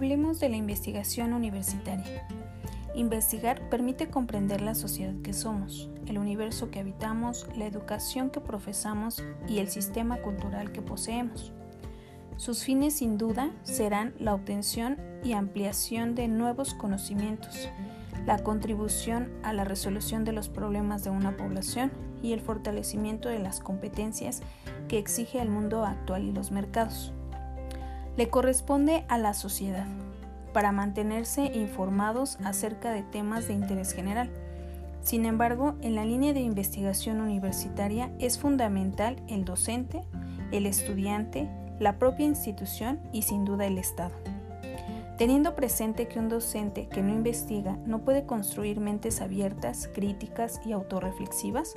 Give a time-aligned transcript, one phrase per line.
[0.00, 2.26] Hablemos de la investigación universitaria.
[2.94, 9.22] Investigar permite comprender la sociedad que somos, el universo que habitamos, la educación que profesamos
[9.46, 11.52] y el sistema cultural que poseemos.
[12.38, 17.68] Sus fines sin duda serán la obtención y ampliación de nuevos conocimientos,
[18.24, 23.38] la contribución a la resolución de los problemas de una población y el fortalecimiento de
[23.38, 24.40] las competencias
[24.88, 27.12] que exige el mundo actual y los mercados.
[28.16, 29.86] Le corresponde a la sociedad
[30.52, 34.30] para mantenerse informados acerca de temas de interés general.
[35.02, 40.02] Sin embargo, en la línea de investigación universitaria es fundamental el docente,
[40.52, 44.12] el estudiante, la propia institución y sin duda el Estado.
[45.16, 50.72] Teniendo presente que un docente que no investiga no puede construir mentes abiertas, críticas y
[50.72, 51.74] autorreflexivas,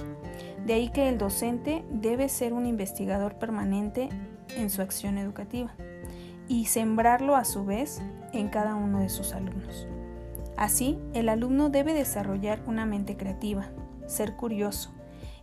[0.65, 4.09] de ahí que el docente debe ser un investigador permanente
[4.55, 5.73] en su acción educativa
[6.47, 8.01] y sembrarlo a su vez
[8.33, 9.87] en cada uno de sus alumnos.
[10.57, 13.69] Así, el alumno debe desarrollar una mente creativa,
[14.05, 14.91] ser curioso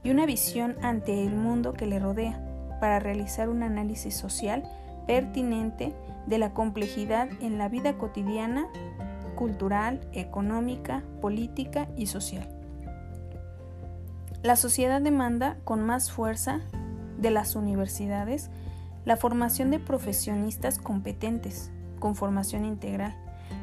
[0.03, 2.41] y una visión ante el mundo que le rodea
[2.81, 4.63] para realizar un análisis social
[5.07, 5.93] pertinente
[6.27, 8.69] de la complejidad en la vida cotidiana,
[9.35, 12.49] cultural, económica, política y social.
[14.43, 16.61] La sociedad demanda con más fuerza
[17.19, 18.51] de las universidades
[19.05, 23.17] la formación de profesionistas competentes, con formación integral,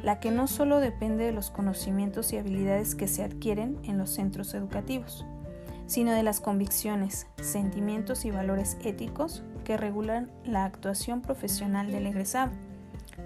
[0.04, 4.12] la que no solo depende de los conocimientos y habilidades que se adquieren en los
[4.12, 5.26] centros educativos,
[5.86, 12.52] sino de las convicciones, sentimientos y valores éticos que regulan la actuación profesional del egresado,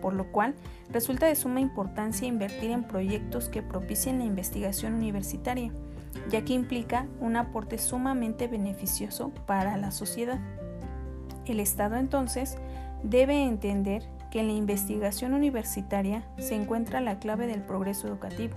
[0.01, 0.55] por lo cual
[0.91, 5.71] resulta de suma importancia invertir en proyectos que propicien la investigación universitaria,
[6.29, 10.39] ya que implica un aporte sumamente beneficioso para la sociedad.
[11.45, 12.57] El Estado entonces
[13.03, 18.55] debe entender que en la investigación universitaria se encuentra la clave del progreso educativo.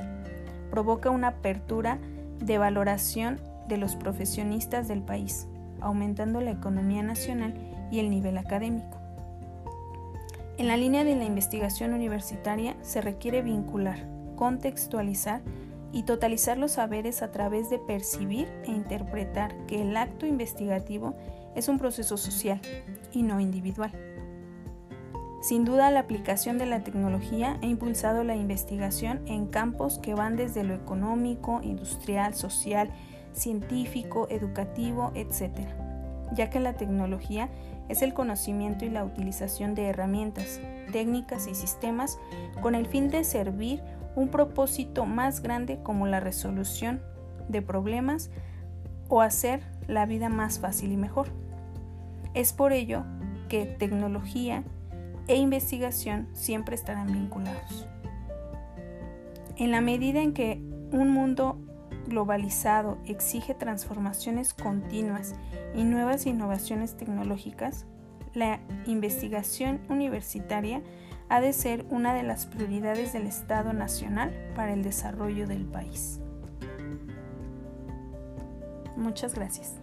[0.70, 1.98] Provoca una apertura
[2.38, 5.46] de valoración de los profesionistas del país,
[5.80, 7.54] aumentando la economía nacional
[7.90, 8.98] y el nivel académico.
[10.56, 14.06] En la línea de la investigación universitaria se requiere vincular,
[14.36, 15.40] contextualizar
[15.92, 21.14] y totalizar los saberes a través de percibir e interpretar que el acto investigativo
[21.54, 22.60] es un proceso social
[23.12, 23.92] y no individual.
[25.44, 30.36] Sin duda, la aplicación de la tecnología ha impulsado la investigación en campos que van
[30.36, 32.88] desde lo económico, industrial, social,
[33.34, 35.52] científico, educativo, etc.,
[36.32, 37.50] ya que la tecnología
[37.90, 40.60] es el conocimiento y la utilización de herramientas,
[40.92, 42.18] técnicas y sistemas
[42.62, 43.82] con el fin de servir
[44.16, 47.02] un propósito más grande como la resolución
[47.48, 48.30] de problemas
[49.08, 51.28] o hacer la vida más fácil y mejor.
[52.34, 53.04] Es por ello
[53.48, 54.64] que tecnología
[55.28, 57.86] e investigación siempre estarán vinculados.
[59.56, 61.58] En la medida en que un mundo
[62.06, 65.34] globalizado exige transformaciones continuas
[65.74, 67.86] y nuevas innovaciones tecnológicas,
[68.34, 70.82] la investigación universitaria
[71.28, 76.20] ha de ser una de las prioridades del Estado Nacional para el desarrollo del país.
[78.96, 79.74] Muchas gracias.